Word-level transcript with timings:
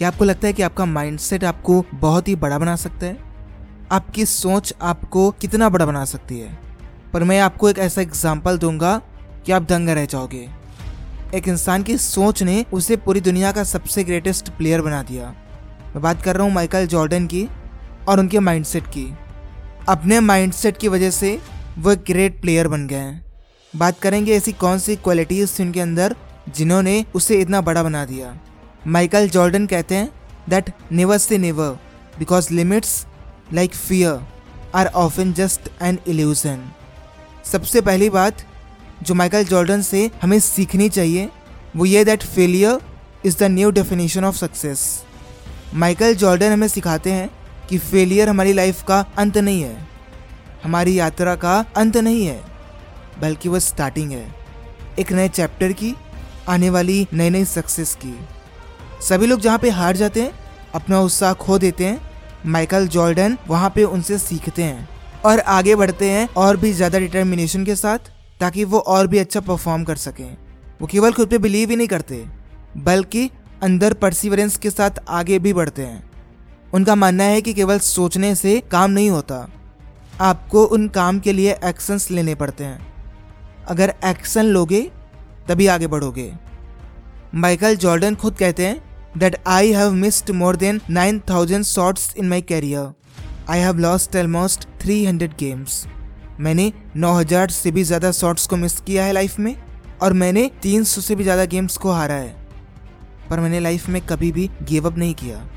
क्या 0.00 0.08
आपको 0.08 0.24
लगता 0.24 0.46
है 0.46 0.52
कि 0.52 0.62
आपका 0.62 0.84
माइंडसेट 0.84 1.42
आपको 1.44 1.84
बहुत 1.94 2.28
ही 2.28 2.34
बड़ा 2.34 2.58
बना 2.58 2.76
सकता 2.76 3.06
है? 3.06 3.16
आपकी 3.92 4.24
सोच 4.24 4.72
आपको 4.82 5.30
कितना 5.30 5.68
बड़ा 5.68 5.86
बना 5.86 6.04
सकती 6.04 6.38
है? 6.38 6.48
पर 7.12 7.24
मैं 7.24 7.38
आपको 7.40 7.70
एक 7.70 7.78
ऐसा 7.78 8.00
एग्ज़ाम्पल 8.00 8.58
दूँगा 8.58 8.96
कि 9.46 9.52
आप 9.52 9.62
दंग 9.62 9.88
रह 9.88 10.04
जाओगे। 10.04 10.48
एक 11.34 11.48
इंसान 11.48 11.82
की 11.82 11.98
सोच 11.98 12.42
ने 12.42 12.64
उसे 12.72 12.96
पूरी 12.96 13.20
दुनिया 13.20 13.52
का 13.52 13.64
सबसे 13.64 14.04
ग्रेटेस्ट 14.04 14.50
प्लेयर 14.50 14.82
बना 14.82 15.02
दिया। 15.02 15.28
मैं 15.86 16.02
बात 16.02 16.22
कर 16.22 16.36
रहा 16.36 16.44
हूँ 16.44 16.52
माइकल 16.54 16.86
जॉर्डन 16.86 17.26
की 17.26 17.48
और 18.08 18.20
उनके 18.20 18.40
माइंडसेट 18.40 18.86
की। 18.86 19.08
अपने 19.88 20.20
माइंडसेट 20.20 20.76
की 20.76 20.88
वजह 20.88 21.10
से 21.10 21.38
वो 21.78 21.92
एक 21.92 22.04
ग्रेट 22.06 22.40
प्लेयर 22.40 22.68
बन 22.68 22.86
गए 22.86 22.96
हैं। 22.96 23.24
बात 23.74 24.00
करेंगे 24.00 24.36
ऐसी 24.36 24.52
कौन 24.52 24.78
सी 24.78 24.96
क्वालिटीज 24.96 25.58
थी 25.58 25.62
उनके 25.62 25.80
अंदर 25.80 26.16
जिन्होंने 26.56 27.04
उसे 27.14 27.40
इतना 27.40 27.60
बड़ा 27.60 27.82
बना 27.82 28.04
दिया। 28.04 28.38
माइकल 28.86 29.28
जॉर्डन 29.28 29.66
कहते 29.66 29.94
हैं 29.94 30.08
that 30.48 30.70
never 30.92 31.18
say 31.18 31.38
never 31.38 31.78
because 32.18 32.52
limits 32.54 33.04
like 33.52 33.74
fear 33.74 34.20
are 34.74 34.86
often 34.86 35.32
just 35.32 35.68
an 35.82 35.98
illusion 36.08 36.62
सबसे 37.52 37.80
पहली 37.80 38.08
बात 38.10 38.44
जो 39.02 39.14
माइकल 39.14 39.44
जॉर्डन 39.44 39.82
से 39.82 40.10
हमें 40.22 40.38
सीखनी 40.40 40.88
चाहिए, 40.88 41.28
वो 41.76 41.84
ये 41.84 42.04
that 42.04 42.22
failure 42.24 42.80
is 43.26 43.36
the 43.38 43.50
new 43.50 43.70
definition 43.70 44.24
of 44.24 44.36
success 44.36 44.82
Michael 45.74 46.14
Jordan 46.14 46.52
हमें 46.52 46.68
सिखाते 46.68 47.12
हैं 47.12 47.30
कि 47.68 47.78
फेलियर 47.78 48.28
हमारी 48.28 48.52
लाइफ 48.52 48.82
का 48.82 49.04
अंत 49.18 49.38
नहीं 49.38 49.62
है, 49.62 49.76
हमारी 50.64 50.98
यात्रा 50.98 51.34
का 51.36 51.58
अंत 51.76 51.96
नहीं 51.96 52.26
है, 52.26 52.40
बल्कि 53.20 53.48
वो 53.48 53.58
स्टार्टिंग 53.60 54.10
है। 54.12 54.26
एक 54.98 55.12
नए 55.12 55.28
चैप्टर 55.28 55.72
की, 55.72 55.94
आने 56.48 56.70
वाली 56.70 57.06
नई 57.12 57.30
नई 57.30 57.44
सक्सेस 57.46 57.94
की। 57.94 58.18
सभी 59.00 59.26
लोग 59.26 59.40
जहाँ 59.40 59.58
पे 59.58 59.70
हार 59.70 59.96
जाते 59.96 60.22
हैं, 60.22 60.32
अपना 60.74 61.00
उत्साह 61.00 61.32
खो 61.34 61.58
देते 61.58 61.84
हैं। 61.84 62.00
माइकल 62.46 62.86
जॉर्डन 62.88 63.36
वहाँ 63.48 63.70
पे 63.70 63.84
उनसे 63.84 64.18
सीखते 64.18 64.62
हैं 64.62 64.88
और 65.24 65.38
आगे 65.38 65.74
बढ़ते 65.76 66.10
हैं 66.10 66.28
और 66.36 66.56
भी 66.56 66.72
ज़्यादा 66.72 66.98
डिटर्मिनेशन 66.98 67.64
के 67.64 67.74
साथ, 67.76 67.98
ताकि 68.40 68.64
वो 68.64 68.78
और 68.78 69.06
भी 69.06 69.18
अच्छा 69.18 69.40
परफॉर्म 69.40 69.84
कर 69.84 69.96
सकें। 69.98 70.36
वो 70.80 70.86
केवल 70.86 71.12
खुद 71.12 71.28
पे 71.28 71.38
बिलीव 71.38 71.70
ही 71.70 71.76
नहीं 71.76 71.88
करते, 71.88 72.24
बल्कि 72.76 73.30
अंदर 73.62 73.94
परसिवरेंस 73.94 74.56
के 74.56 74.70
साथ 74.70 75.00
आगे 75.10 75.38
भी 75.38 75.52
बढ़ते 75.52 75.82
हैं। 75.82 76.02
उनका 76.72 76.94
मानना 76.94 77.24
है 77.24 77.40
कि 77.40 77.54
केवल 77.54 77.78
सोचने 77.78 78.34
से 78.34 78.58
काम 78.72 78.90
नहीं 78.90 79.10
होता, 79.10 79.46
आपको 80.20 80.64
उन 80.64 80.88
काम 80.90 81.18
के 81.20 81.32
लिए 81.32 81.58
एक्शंस 81.64 82.10
लेने 82.10 82.34
पड़ते 82.34 82.64
हैं। 82.64 82.86
अगर 83.66 83.94
एक्शन 84.04 84.46
लोगे, 84.46 84.80
तभी 85.48 85.66
आगे 85.68 85.86
बढ़ोगे। 85.86 86.32
माइकल 87.34 87.76
जॉर्डन 87.76 88.14
खुद 88.14 88.36
कहते 88.36 88.66
हैं 88.66 88.89
have 89.18 89.92
missed 89.92 90.30
more 90.30 90.56
than 90.56 90.80
nine 90.90 91.20
thousand 91.30 91.64
shots 91.64 92.14
in 92.16 92.28
my 92.28 92.40
career 92.40 92.92
I 93.48 93.58
have 93.58 93.78
lost 93.78 94.16
almost 94.16 94.64
three 94.80 95.04
hundred 95.04 95.32
games 95.38 95.84
मैंने 96.40 96.72
9000 96.96 97.50
से 97.50 97.70
भी 97.70 97.84
ज़्यादा 97.84 98.12
शॉट्स 98.12 98.46
को 98.46 98.56
मिस 98.56 98.80
किया 98.80 99.04
है 99.04 99.12
लाइफ 99.12 99.38
में 99.38 99.56
और 100.02 100.12
मैंने 100.12 100.50
300 100.62 101.00
से 101.00 101.14
भी 101.14 101.22
ज़्यादा 101.22 101.44
गेम्स 101.44 101.76
को 101.76 101.90
हारा 101.92 102.14
है। 102.14 102.34
पर 103.30 103.40
मैंने 103.40 103.60
लाइफ 103.60 103.88
में 103.88 104.00
कभी 104.02 104.32
भी 104.32 104.50
गिव 104.62 104.86
अप 104.86 104.98
नहीं 104.98 105.14
किया। 105.14 105.48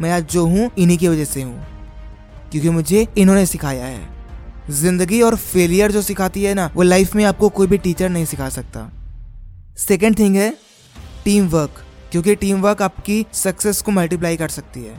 मैं 0.00 0.10
आज 0.12 0.24
जो 0.24 0.46
हूँ, 0.46 0.70
इन्हीं 0.78 0.98
की 0.98 1.08
वजह 1.08 1.24
से 1.24 1.42
हूँ। 1.42 1.66
क्योंकि 2.52 2.70
मुझे 2.70 3.06
इन्होंने 3.18 3.46
सिखाया 3.46 3.86
है। 3.86 4.08
ज़िंदगी 4.70 5.20
और 5.22 5.36
फेलियर 5.36 5.92
जो 5.92 6.02
सिखाती 6.02 6.44
है 6.44 6.54
ना, 6.54 6.70
वो 6.74 6.82
लाइफ 6.82 7.14
में 7.14 7.24
आपको 7.24 7.48
कोई 7.48 7.66
भी 7.66 7.78
टीचर 7.78 8.08
नहीं 8.08 8.24
सिखा 8.24 8.48
सकता। 8.48 8.90
सेकेंड 9.78 10.18
थिंग 10.18 10.36
है 10.36 10.50
टीम 11.24 11.48
वर्क 11.48 11.84
क्योंकि 12.12 12.34
टीम 12.34 12.60
वर्क 12.60 12.82
आपकी 12.82 13.24
सक्सेस 13.34 13.80
को 13.82 13.92
मल्टीप्लाई 13.92 14.36
कर 14.36 14.48
सकती 14.50 14.82
है। 14.82 14.96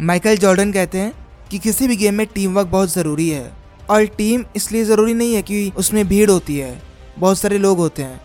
माइकल 0.00 0.36
जॉर्डन 0.36 0.72
कहते 0.72 0.98
हैं 0.98 1.12
कि 1.50 1.58
किसी 1.58 1.88
भी 1.88 1.96
गेम 1.96 2.14
में 2.14 2.26
टीम 2.26 2.54
वर्क 2.54 2.68
बहुत 2.68 2.92
ज़रूरी 2.92 3.28
है 3.30 3.50
और 3.90 4.04
टीम 4.18 4.44
इसलिए 4.56 4.84
ज़रूरी 4.84 5.14
नहीं 5.14 5.34
है 5.34 5.42
कि 5.42 5.70
उसमें 5.76 6.06
भीड़ 6.08 6.30
होती 6.30 6.56
है, 6.58 6.80
बहुत 7.18 7.38
सारे 7.38 7.58
लोग 7.58 7.78
होते 7.78 8.02
हैं। 8.02 8.20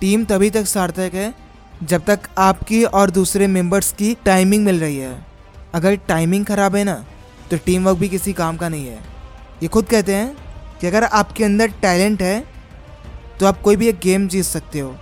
टीम 0.00 0.24
तभी 0.24 0.50
तक 0.50 0.66
सार्थक 0.66 1.14
है 1.14 1.32
जब 1.82 2.04
तक 2.06 2.28
आपकी 2.38 2.82
और 2.84 3.10
दूसरे 3.10 3.46
मेंबर्स 3.48 3.92
की 3.92 4.14
टाइमिंग 4.24 4.64
मिल 4.64 4.80
रही 4.80 4.96
है। 4.98 5.14
अगर 5.74 5.96
टाइमिंग 6.08 6.44
ख़राब 6.46 6.76
है 6.76 6.84
ना 6.84 7.04
तो 7.50 7.56
टीम 7.58 7.84
वर्क 7.84 7.98
भी 7.98 8.08
किसी 8.08 8.32
काम 8.34 8.56
का 8.56 8.68
नहीं 8.68 8.86
है। 8.86 8.98
ये 9.62 9.68
खुद 9.68 9.86
कहते 9.86 10.14
हैं 10.14 10.36
कि 10.80 10.86
अगर 10.86 11.04
आपके 11.04 11.44
अंदर 11.44 11.70
टैलेंट 11.82 12.22
है 12.22 12.40
तो 13.40 13.46
आप 13.46 13.60
कोई 13.62 13.76
भी 13.76 13.88
एक 13.88 13.98
गेम 14.02 14.28
जीत 14.28 14.44
सकते 14.44 14.80
हो। 14.80 14.94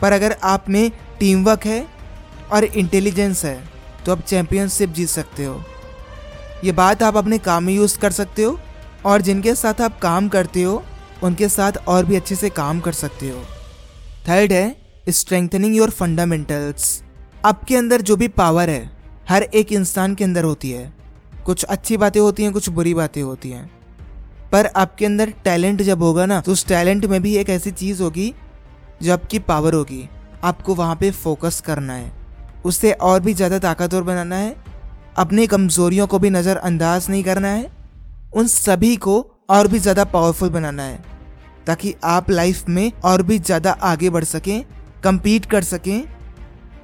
पर 0.00 0.12
अगर 0.12 0.36
आप 0.44 0.68
में 0.68 0.90
टीम 1.20 1.44
वर्क 1.44 1.66
है 1.66 1.86
और 2.52 2.64
इंटेलिजेंस 2.64 3.44
है। 3.44 3.68
तो 4.06 4.12
आप 4.12 4.20
चैम्पियनशिप 4.20 4.90
जीत 4.90 5.08
सकते 5.08 5.44
हो। 5.44 5.62
ये 6.64 6.72
बात 6.72 7.02
आप 7.02 7.16
अपने 7.16 7.38
काम 7.38 7.64
में 7.64 7.74
यूज़ 7.74 7.98
कर 7.98 8.10
सकते 8.10 8.42
हो 8.42 8.58
और 9.04 9.20
जिनके 9.20 9.54
साथ 9.54 9.80
आप 9.80 9.98
काम 10.00 10.28
करते 10.28 10.62
हो, 10.62 10.82
उनके 11.22 11.48
साथ 11.48 11.72
और 11.88 12.04
भी 12.04 12.16
अच्छे 12.16 12.34
से 12.34 12.50
काम 12.50 12.80
कर 12.80 12.92
सकते 12.92 13.28
हो। 13.28 13.42
थर्ड 14.28 14.52
है 14.52 14.76
स्ट्रेंथनिंग 15.08 15.76
योर 15.76 15.90
फंडामेंटल्स 15.90 17.02
आपके 17.44 17.76
अंदर 17.76 18.00
जो 18.00 18.16
भी 18.16 18.28
पावर 18.28 18.70
है, 18.70 18.90
हर 19.28 19.42
एक 19.42 19.72
इंसान 19.72 20.14
के 20.14 20.24
अंदर 20.24 20.44
होती 20.44 20.70
है। 20.70 20.92
कुछ 21.46 21.64
अच्छी 21.64 21.96
बातें 21.96 22.20
होती 22.20 22.42
हैं, 22.42 22.52
कुछ 22.52 22.68
बुरी 22.68 22.94
बातें 22.94 23.22
होती 23.22 23.50
हैं। 23.50 23.70
पर 24.52 24.66
आपके 24.66 25.06
अंदर 25.06 25.30
टैलेंट 25.44 25.82
जब 25.82 26.02
होगा 26.02 26.26
ना 26.26 26.40
तो 26.40 26.52
उस 26.52 26.66
टैलेंट 26.66 27.04
में 27.04 27.22
भी 27.22 27.36
एक 27.36 27.50
ऐसी 27.50 27.70
चीज़ 27.70 28.02
होगी 28.02 28.34
जो 29.02 29.12
आपकी 29.12 29.38
पावर 29.38 29.74
होगी। 29.74 30.08
आपको 30.42 30.74
वहाँ 30.74 30.96
पे 30.96 31.10
फोकस 31.12 31.60
करना 31.60 31.92
है। 31.92 32.12
उससे 32.64 32.92
और 32.92 33.20
भी 33.20 33.34
ज़्यादा 33.34 33.58
ताकतवर 33.58 34.02
बनाना 34.02 34.36
है। 34.36 34.54
अपनी 35.18 35.46
कमज़ोरियों 35.46 36.06
को 36.06 36.18
भी 36.18 36.30
नज़रअंदाज 36.30 37.06
नहीं 37.10 37.22
करना 37.24 37.48
है। 37.48 37.70
उन 38.32 38.46
सभी 38.46 38.94
को 38.98 39.20
और 39.50 39.68
भी 39.68 39.78
ज़्यादा 39.78 40.04
पावरफुल 40.06 40.48
बनाना 40.50 40.82
है। 40.82 40.98
ताकि 41.66 41.94
आप 42.06 42.30
लाइफ 42.30 42.68
में 42.68 42.90
और 43.04 43.22
भी 43.22 43.38
ज़्यादा 43.40 43.70
आगे 43.72 44.10
बढ़ 44.10 44.24
सकें, 44.26 44.64
compete 45.06 45.46
कर 45.46 45.62
सकें। 45.64 46.04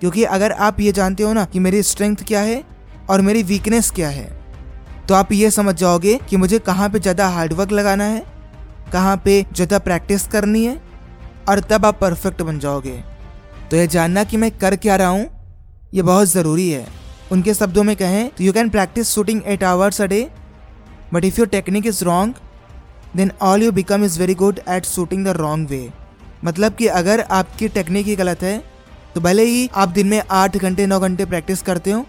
क्योंकि 0.00 0.24
अगर 0.26 0.52
आप 0.52 0.80
ये 0.80 0.92
जानते 0.92 1.22
हो 1.22 1.32
ना 1.32 1.44
कि 1.44 1.58
मेरी 1.60 1.82
स्ट्रेंथ 1.82 2.24
क्या 2.26 2.40
है 2.42 2.62
और 3.10 3.20
मेरी 3.20 3.42
वीकनेस 3.42 3.90
क्या 3.90 4.08
है 4.10 4.32
तो 5.08 5.14
आप 5.14 5.32
ये 5.32 5.50
समझ 5.50 5.74
जाओगे 5.76 6.16
कि 6.28 6.36
मुझे 6.36 6.58
कहाँ 6.60 6.88
पे 6.90 6.98
ज़्यादा 7.00 7.28
हार्डवर्क 7.28 7.72
लगाना 7.72 8.04
है, 8.04 8.24
कहाँ 8.92 9.16
पे 9.24 9.40
ज़्यादा 9.44 9.78
प्रैक्टिस 9.80 10.26
करनी 10.28 10.64
है, 10.64 10.76
और 11.48 11.60
तब 11.62 11.86
आप 11.86 11.98
परफेक्ट 12.00 12.42
बन 12.42 12.58
जाओगे। 12.58 13.02
तो 13.70 13.76
यह 13.76 13.86
जानना 13.86 14.24
कि 14.24 14.36
मैं 14.36 14.50
कर 14.58 14.76
क्या 14.76 14.96
रहा 14.96 15.08
हूँ? 15.08 15.26
ये 15.94 16.02
बहुत 16.02 16.28
ज़रूरी 16.28 16.68
है। 16.70 16.86
उनके 17.32 17.54
शब्दों 17.54 17.82
में 17.82 17.94
कहें 17.96 18.28
तो 18.28 18.44
you 18.44 18.52
can 18.52 18.68
practise 18.70 19.08
shooting 19.08 19.42
eight 19.46 19.64
hours 19.64 20.00
a 20.00 20.06
day 20.06 20.28
but 21.12 21.24
if 21.24 21.38
your 21.38 21.48
technique 21.48 21.86
is 21.86 22.04
wrong 22.04 22.34
then 23.16 23.32
all 23.42 23.62
you 23.62 23.72
become 23.72 24.04
is 24.04 24.18
very 24.20 24.34
good 24.34 24.60
at 24.68 24.84
shooting 24.84 25.24
the 25.24 25.36
wrong 25.36 25.70
way 25.70 25.88
मतलब 26.44 26.74
कि 26.74 26.86
अगर 26.94 27.20
आपकी 27.32 27.68
टेक्निक 27.68 28.06
ही 28.06 28.16
गलत 28.16 28.42
है 28.42 28.56
तो 29.14 29.20
भले 29.20 29.44
ही 29.44 29.68
आप 29.74 29.88
दिन 29.88 30.06
में 30.06 30.22
आठ 30.30 30.56
घंटे, 30.56 30.86
नौ 30.86 30.98
घंटे 31.00 31.24
प्रैक्टिस 31.24 31.62
करते 31.62 31.90
हो, 31.90 32.04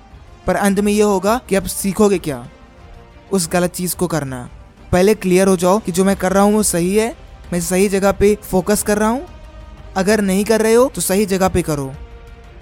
पर 0.48 0.56
अंत 0.56 0.80
में 0.80 0.92
ये 0.92 1.02
होगा 1.02 1.38
कि 1.50 1.56
आप 1.56 1.66
सीखोगे 1.66 2.18
क्या? 2.20 2.48
उस 3.32 3.48
गलत 3.54 3.72
चीज़ 3.72 3.96
को 3.96 4.08
करना। 4.08 4.50
पहले 4.92 5.14
क्लियर 5.16 5.48
हो 5.48 5.56
जाओ 5.58 5.80
कि 5.80 5.92
जो 5.92 6.06
मैं 6.06 6.16
कर 6.16 6.34
रहा 6.34 6.44
हूँ 6.44 6.54
वो 6.54 6.64
सही 6.64 6.96
है। 6.96 7.14
मैं 7.54 7.60
सही 7.62 7.88
जगह 7.90 8.12
पे 8.12 8.34
फोकस 8.44 8.84
कर 8.84 8.98
रहा 8.98 9.10
हूँ। 9.10 9.26
अगर 9.98 10.22
नहीं 10.22 10.44
कर 10.46 10.62
रहे 10.62 10.74
हो 10.74 10.90
तो 10.96 11.02
सही 11.02 11.26
जगह 11.26 11.48
पे 11.48 11.62
करो, 11.62 11.86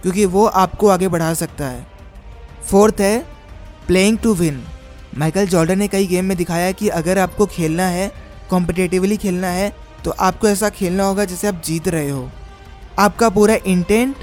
क्योंकि 0.01 0.25
वो 0.25 0.45
आपको 0.45 0.87
आगे 0.87 1.07
बढ़ा 1.07 1.33
सकता 1.33 1.67
है। 1.67 1.85
फोर्थ 2.69 2.99
है 2.99 3.17
playing 3.87 4.17
to 4.17 4.33
win 4.33 4.61
Michael 5.17 5.47
Jordan 5.47 5.79
ने 5.79 5.87
कई 5.87 6.07
गेम 6.07 6.25
में 6.25 6.35
दिखाया 6.37 6.71
कि 6.71 6.87
अगर 6.89 7.17
आपको 7.17 7.45
खेलना 7.45 7.87
है 7.87 8.11
कॉम्पिटेटिवली 8.49 9.17
खेलना 9.17 9.47
है 9.47 9.71
तो 10.05 10.11
आपको 10.11 10.47
ऐसा 10.47 10.69
खेलना 10.69 11.03
होगा 11.03 11.25
जैसे 11.25 11.47
आप 11.47 11.61
जीत 11.65 11.87
रहे 11.87 12.09
हो। 12.09 12.29
आपका 12.99 13.29
पूरा 13.29 13.55
इंटेंट 13.67 14.15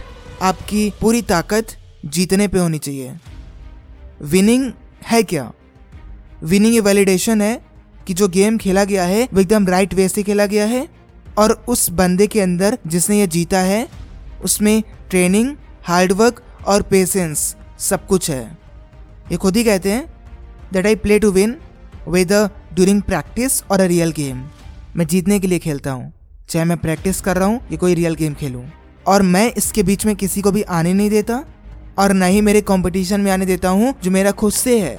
आपकी 0.42 0.92
पूरी 1.00 1.22
ताकत 1.22 1.76
जीतने 2.06 2.48
पे 2.48 2.58
होनी 2.58 2.78
चाहिए। 2.78 3.16
विनिंग 4.22 4.72
है 5.06 5.22
क्या? 5.22 5.50
विनिंग 6.42 6.74
ये 6.74 6.80
वैलिडेशन 6.80 7.42
है 7.42 7.60
कि 8.06 8.14
जो 8.14 8.28
गेम 8.28 8.58
खेला 8.58 8.84
गया 8.84 9.04
है, 9.04 9.28
वो 9.34 9.40
एकदम 9.40 9.66
राइट 9.68 9.94
वे 9.94 10.08
से 10.08 10.22
खेला 10.22 10.46
गया 10.46 10.66
है 10.66 10.86
और 11.38 11.52
उस 11.68 11.88
बंदे 11.92 12.26
के 12.26 12.40
अंदर 12.40 12.78
जिसने 12.86 13.18
ये 13.18 13.26
जीता 13.26 13.58
है, 13.60 13.86
उसमें 14.44 14.82
ट्रेनिंग 15.10 15.54
हार्डवर्क 15.84 16.42
और 16.66 16.82
पेशेंस 16.82 17.54
सब 17.80 18.06
कुछ 18.06 18.30
है। 18.30 18.44
ये 19.30 19.36
खुद 19.36 19.56
ही 19.56 19.64
कहते 19.64 19.92
हैं 19.92 20.06
that 20.72 20.86
I 20.86 20.94
play 20.96 21.18
to 21.18 21.30
win 21.30 21.56
whether 22.08 22.48
during 22.74 23.02
practice 23.02 23.62
और 23.62 23.80
अ 23.80 23.84
रियल 23.84 24.12
गेम 24.12 24.42
मैं 24.96 25.06
जीतने 25.06 25.38
के 25.40 25.46
लिए 25.46 25.58
खेलता 25.58 25.90
हूँ। 25.90 26.12
चाहे 26.48 26.64
मैं 26.64 26.76
प्रैक्टिस 26.78 27.20
कर 27.20 27.36
रहा 27.36 27.48
हूँ, 27.48 27.60
या 27.72 27.76
कोई 27.76 27.94
रियल 27.94 28.14
गेम 28.14 28.34
खेलूँ। 28.34 28.64
और 29.06 29.22
मैं 29.22 29.52
इसके 29.52 29.82
बीच 29.82 30.06
में 30.06 30.14
किसी 30.16 30.40
को 30.42 30.50
भी 30.52 30.62
आने 30.62 30.92
नहीं 30.92 31.10
देता 31.10 31.44
और 31.98 32.12
न 32.12 32.22
ही 32.22 32.40
मेरे 32.40 32.60
कंपटीशन 32.60 33.20
में 33.20 33.30
आने 33.32 33.46
देता 33.46 33.68
हूँ, 33.68 33.94
जो 34.02 34.10
मेरा 34.10 34.30
खुद 34.32 34.52
से 34.52 34.78
है 34.80 34.98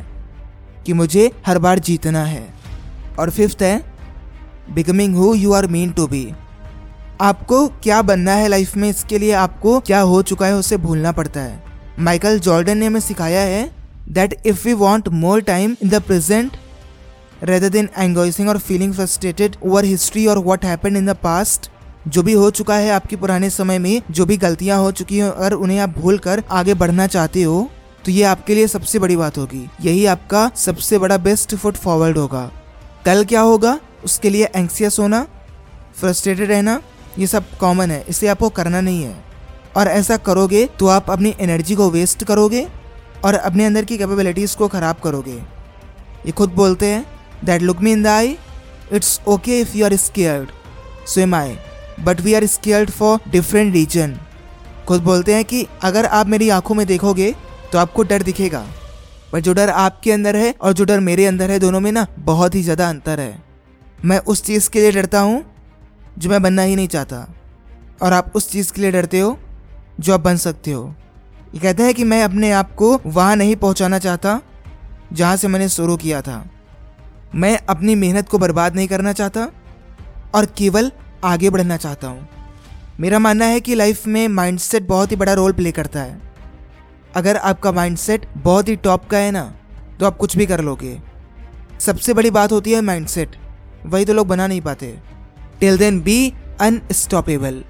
कि 0.86 0.94
मुझे 0.94 1.32
हर 1.46 1.60
बार 1.60 1.80
जीतना 1.80 2.24
है। 2.26 2.48
और 3.20 3.30
फिफ्थ 3.30 3.62
है 3.62 3.91
becoming 4.72 5.16
who 5.16 5.34
you 5.36 5.54
are 5.54 5.68
meant 5.68 5.92
to 5.92 6.08
be 6.08 6.28
आपको 7.22 7.68
क्या 7.84 8.02
बनना 8.02 8.34
है 8.34 8.48
लाइफ 8.48 8.76
में? 8.76 8.90
इसके 8.90 9.18
लिए 9.18 9.32
आपको 9.34 9.80
क्या 9.80 10.00
हो 10.02 10.22
चुका 10.22 10.46
है 10.46 10.56
उसे 10.56 10.78
भूलना 10.78 11.12
पड़ता 11.12 11.40
है। 11.40 11.64
माइकल 12.00 12.40
जॉर्डन 12.40 12.78
ने 12.78 12.86
हमें 12.86 13.00
सिखाया 13.00 13.42
है 13.42 13.70
that 14.10 14.36
if 14.46 14.68
we 14.68 14.74
want 14.74 15.10
more 15.10 15.42
time 15.42 15.76
in 15.84 15.90
the 15.90 16.02
present 16.02 16.58
rather 17.44 17.70
than 17.70 17.90
anguishing 17.98 18.50
और 18.50 18.58
फीलिंग 18.60 18.94
फ्रस्ट्रेटेड 18.94 19.56
ओवर 19.64 19.86
हिस्ट्री 19.86 20.26
और 20.28 20.38
what 20.38 20.66
happen 20.66 20.98
in 20.98 21.06
the 21.06 21.16
past 21.24 21.70
जो 22.08 22.24
भी 22.24 22.34
हो 22.34 22.50
चुका 22.52 22.76
है 22.76 22.90
आपके 22.92 23.16
पुराने 23.16 23.50
समय 23.50 23.80
में, 23.80 24.02
जो 24.12 24.26
भी 24.26 24.38
गलतियाँ 24.38 24.78
हो 24.80 24.92
चुकी 24.92 25.18
हैं 25.18 25.30
अगर 25.30 25.54
उन्हें 25.54 25.80
आप 25.80 25.98
भूल 25.98 26.18
कर 26.18 26.44
आगे 26.52 26.74
बढ़ना 26.74 27.08
चाहते 27.08 27.44
हो 27.44 27.70
तो 28.06 28.12
ये 28.12 28.24
आपके 28.24 28.56
लिए 28.56 28.68
सबसे 28.68 29.00
बड़ी 29.00 29.16
बात 29.16 29.38
होगी। 29.38 29.68
यही 29.82 30.06
आपका 30.06 30.50
सबसे 30.56 30.98
बड़ा 30.98 31.18
बेस्ट 31.20 31.56
फुट 31.56 31.76
फॉरवर्ड 31.76 32.18
होगा। 32.18 32.50
कल 33.06 33.24
क्या 33.26 33.42
होगा? 33.42 33.80
उसके 34.04 34.30
लिए 34.30 34.50
एंक्सियस 34.56 35.00
होना 35.00 35.26
फ्रस्ट्रेटेड 35.96 36.50
रहना, 36.50 36.82
ये 37.20 37.28
सब 37.28 37.58
कॉमन 37.60 37.92
है। 37.92 38.04
इसे 38.10 38.28
आपको 38.28 38.50
करना 38.52 38.82
नहीं 38.82 39.04
है। 39.04 39.16
और 39.78 39.88
ऐसा 39.88 40.18
करोगे 40.20 40.66
तो 40.80 40.88
आप 40.90 41.10
अपनी 41.12 41.34
एनर्जी 41.42 41.76
को 41.76 41.90
वेस्ट 41.92 42.24
करोगे 42.24 42.68
और 43.26 43.34
अपने 43.36 43.66
अंदर 43.66 43.86
की 43.86 43.98
कैपेबिलिटीज़ 43.98 44.56
को 44.58 44.68
ख़राब 44.68 45.00
करोगे। 45.04 45.36
ये 46.26 46.32
खुद 46.32 46.50
बोलते 46.54 46.86
हैं 46.86 47.06
that 47.46 47.62
look 47.62 47.82
me 47.82 47.92
in 47.92 48.04
the 48.04 48.08
eye 48.08 48.36
it's 48.92 49.20
okay 49.28 49.60
if 49.62 49.78
you 49.78 49.86
are 49.86 49.96
scared 49.98 50.50
so 51.08 51.22
am 51.22 51.36
I 51.36 51.56
but 52.00 52.22
we 52.22 52.34
are 52.34 52.46
scared 52.48 52.90
for 52.92 53.20
different 53.32 53.74
reason 53.74 54.18
खुद 54.88 55.02
बोलते 55.02 55.34
हैं 55.36 55.46
कि 55.46 55.66
अगर 55.84 56.06
आप 56.08 56.28
मेरी 56.28 56.50
आँखों 56.50 56.76
में 56.76 56.86
देखोगे 56.88 57.34
तो 57.72 57.78
आपको 57.78 58.04
डर 58.04 58.24
दिखेगा। 58.24 58.66
पर 59.32 59.40
जो 59.40 59.54
डर 59.54 59.70
आपके 59.70 60.12
अंदर 60.12 60.36
है 60.36 60.54
और 60.62 60.74
जो 60.74 60.86
डर 60.86 61.00
मेरे 61.02 61.26
अंदर 61.26 61.52
है 61.52 61.60
दोनों 61.60 61.80
में 61.80 61.92
ना 61.92 62.06
बहुत 62.20 62.56
ही 62.56 62.62
ज़्यादा 62.64 62.90
अंतर 62.90 63.20
है। 63.20 63.51
मैं 64.06 64.18
उस 64.20 64.44
चीज़ 64.44 64.70
के 64.70 64.80
लिए 64.80 64.92
डरता 64.92 65.20
हूँ 65.20 65.44
जो 66.18 66.30
मैं 66.30 66.42
बनना 66.42 66.62
ही 66.62 66.76
नहीं 66.76 66.88
चाहता। 66.88 67.28
और 68.02 68.14
आप 68.14 68.32
उस 68.36 68.50
चीज़ 68.52 68.72
के 68.74 68.82
लिए 68.82 68.92
डरते 68.92 69.20
हो 69.20 69.38
जो 70.00 70.14
आप 70.14 70.20
बन 70.20 70.38
सकते 70.38 70.72
हो। 70.72 70.94
ये 71.54 71.60
कहते 71.60 71.84
हैं 71.84 71.94
कि 71.94 72.04
मैं 72.04 72.24
अपने 72.24 72.52
आप 72.52 72.74
को 72.76 72.98
वहाँ 73.06 73.36
नहीं 73.36 73.56
पहुँचाना 73.56 74.00
चाहता, 74.00 74.40
जहाँ 75.14 75.36
से 75.38 75.48
मैंने 75.48 75.70
शुरू 75.70 75.98
किया 75.98 76.22
था। 76.22 76.44
मैं 77.36 77.58
अपनी 77.70 77.96
मेहनत 77.96 78.30
को 78.30 78.38
बर्बाद 78.38 78.76
नहीं 78.76 78.88
करना 78.88 79.14
चाहता 79.14 79.48
और 80.36 80.46
केवल 80.58 80.92
आगे 81.24 81.50
बढ़ना 81.50 81.78
चाहता 81.78 82.08
हूँ। 82.08 82.28
मेरा 83.00 83.20
मानना 83.20 83.46
है 83.46 83.60
कि 83.60 83.76
लाइफ 83.76 84.08
में 84.08 84.28
माइंडसेट 84.28 84.88
बहुत 84.88 85.12
ही 85.12 85.16
बड़ा 85.16 85.34
रोल 85.34 85.54
प्ले 85.54 85.72
करता 85.72 86.02
है। 86.02 86.20
अगर 87.16 87.38
आपका 87.38 87.72
माइंडसेट 87.72 88.26
बहुत 88.38 88.68
ही 88.68 88.76
टॉप 88.76 89.08
का 89.08 89.18
है 89.18 89.32
ना 89.32 89.44
तो 90.00 90.06
आप 90.06 90.18
कुछ 90.18 90.38
भी 90.38 90.46
कर 90.46 90.62
लोगे। 90.62 91.00
सबसे 91.80 92.14
बड़ी 92.14 92.32
बात 92.32 92.52
होती 92.52 92.72
है 92.72 92.82
माइंडसेट। 92.82 93.36
वही 93.86 94.06
तो 94.06 94.14
लोग 94.14 94.28
बना 94.28 94.48
नहीं 94.48 94.62
पाते। 94.62 94.98
Till 95.60 95.78
then 95.78 96.02
be 96.02 96.34
unstoppable 96.62 97.64